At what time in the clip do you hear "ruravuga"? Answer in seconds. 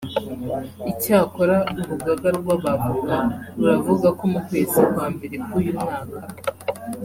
3.57-4.07